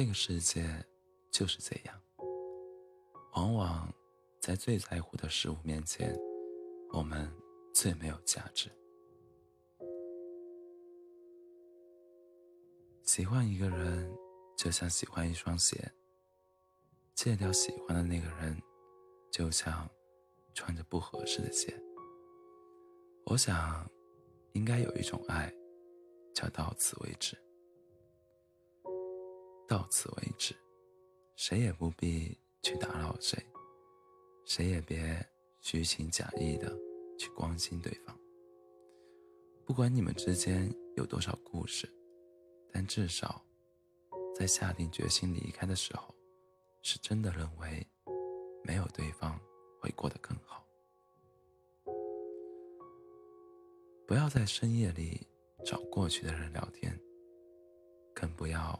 [0.00, 0.64] 这个世界
[1.30, 2.00] 就是这样，
[3.34, 3.92] 往往
[4.40, 6.18] 在最在乎的事物面前，
[6.94, 7.30] 我们
[7.74, 8.70] 最没有价值。
[13.02, 14.10] 喜欢一个人，
[14.56, 15.76] 就像喜欢一双鞋；
[17.14, 18.58] 戒掉喜欢的那个人，
[19.30, 19.86] 就像
[20.54, 21.78] 穿着不合适的鞋。
[23.26, 23.86] 我想，
[24.54, 25.52] 应该有一种爱，
[26.34, 27.36] 叫到此为止。
[29.70, 30.52] 到此为止，
[31.36, 33.40] 谁也不必去打扰谁，
[34.44, 35.24] 谁也别
[35.60, 36.76] 虚情假意的
[37.16, 38.18] 去关心对方。
[39.64, 41.88] 不管你们之间有多少故事，
[42.72, 43.40] 但至少，
[44.34, 46.12] 在下定决心离开的时候，
[46.82, 47.86] 是真的认为
[48.64, 49.40] 没有对方
[49.80, 50.66] 会过得更好。
[54.04, 55.24] 不要在深夜里
[55.64, 57.00] 找过去的人聊天，
[58.12, 58.76] 更不要。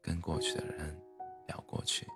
[0.00, 0.96] 跟过去的人
[1.46, 2.06] 聊过去，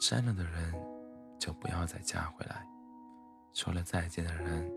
[0.00, 0.74] 删了的人
[1.38, 2.66] 就不要再加回来，
[3.52, 4.70] 说了再见的人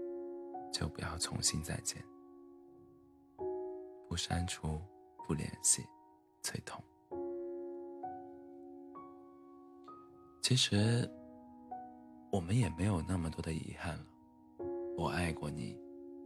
[0.72, 2.04] 就不要重新再见。
[4.08, 4.80] 不删除，
[5.26, 5.84] 不联系，
[6.42, 6.82] 最痛。
[10.42, 11.10] 其实，
[12.32, 14.06] 我们也没有那么多的遗憾了。
[14.98, 15.76] 我爱过你，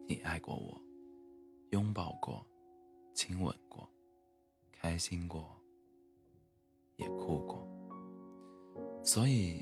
[0.07, 0.86] 你爱过我。
[1.71, 2.45] 拥抱过，
[3.13, 3.89] 亲吻过，
[4.71, 5.55] 开心过，
[6.95, 7.67] 也哭过，
[9.03, 9.61] 所以，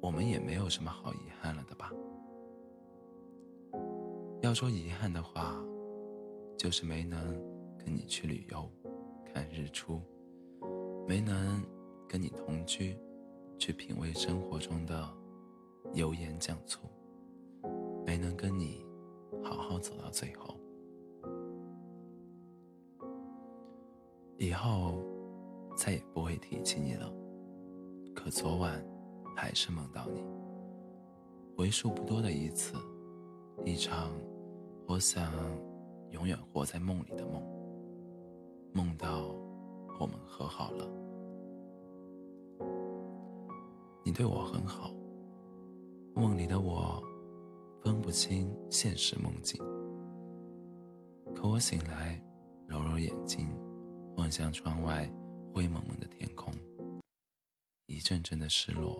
[0.00, 1.92] 我们也没有什么好遗憾了的吧？
[4.42, 5.54] 要说遗憾的话，
[6.58, 7.32] 就是没能
[7.78, 8.68] 跟你去旅游，
[9.24, 10.02] 看日出，
[11.06, 11.64] 没能
[12.08, 12.98] 跟你同居，
[13.56, 15.08] 去品味生活中的
[15.94, 16.88] 油盐酱醋，
[18.04, 18.84] 没能跟你
[19.42, 20.53] 好好走到最后。
[24.64, 24.94] 后
[25.76, 27.12] 再也不会提起你了，
[28.14, 28.82] 可昨晚
[29.36, 30.24] 还是梦到你。
[31.58, 32.74] 为数不多的一次，
[33.62, 34.10] 一场
[34.88, 35.30] 我想
[36.12, 37.42] 永远活在梦里的梦，
[38.72, 39.36] 梦到
[40.00, 40.88] 我们和好了。
[44.02, 44.90] 你对我很好，
[46.14, 47.02] 梦里的我
[47.82, 49.62] 分不清现实梦境，
[51.34, 52.18] 可我醒来
[52.66, 53.46] 揉揉眼睛。
[54.16, 55.10] 望向窗外
[55.52, 56.52] 灰蒙蒙的天空，
[57.86, 58.96] 一阵阵的失落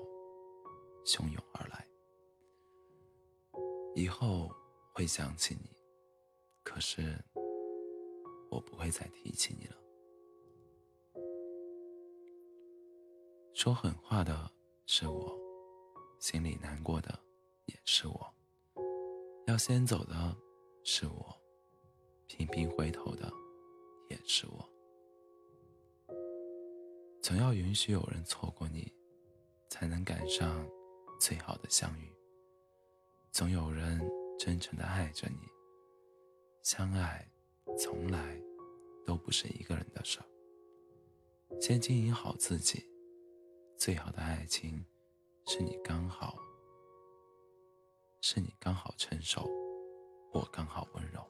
[1.04, 1.86] 汹涌而来。
[3.94, 4.50] 以后
[4.92, 5.70] 会想起你，
[6.64, 7.16] 可是
[8.50, 9.76] 我不会再提起你了。
[13.54, 14.50] 说狠话的
[14.84, 15.38] 是我，
[16.18, 17.16] 心里难过的
[17.66, 18.34] 也是我。
[19.46, 20.36] 要先走的
[20.82, 21.40] 是我，
[22.26, 23.32] 频频回头的
[24.08, 24.73] 也是我。
[27.24, 28.92] 总要允许有人错过你，
[29.70, 30.68] 才能赶上
[31.18, 32.12] 最好的相遇。
[33.32, 33.98] 总有人
[34.38, 35.38] 真诚的爱着你。
[36.62, 37.26] 相爱
[37.78, 38.38] 从来
[39.06, 40.26] 都不是一个人的事儿。
[41.62, 42.84] 先经营好自己，
[43.78, 44.84] 最好的爱情
[45.46, 46.36] 是你刚好，
[48.20, 49.48] 是你刚好成熟，
[50.30, 51.26] 我刚好温柔。